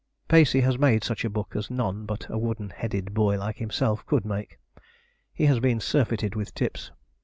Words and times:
Pacey 0.27 0.61
has 0.61 0.79
made 0.79 1.03
such 1.03 1.23
a 1.23 1.29
book 1.29 1.55
as 1.55 1.69
none 1.69 2.07
but 2.07 2.25
a 2.27 2.35
wooden 2.35 2.71
headed 2.71 3.13
boy 3.13 3.37
like 3.37 3.57
himself 3.57 4.03
could 4.07 4.25
make. 4.25 4.57
He 5.31 5.45
has 5.45 5.59
been 5.59 5.79
surfeited 5.79 6.33
with 6.33 6.55
tips. 6.55 6.89